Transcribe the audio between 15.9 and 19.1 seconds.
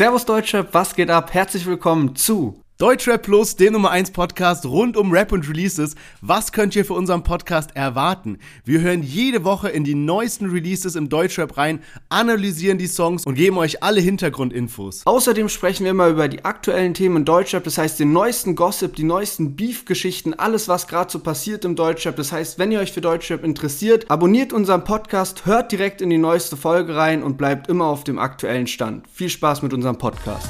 immer über die aktuellen Themen im Deutschrap, das heißt den neuesten Gossip, die